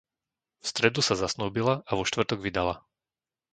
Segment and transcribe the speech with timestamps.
[0.65, 2.75] V stredu sa zasnúbila a vo štvrtok vydala.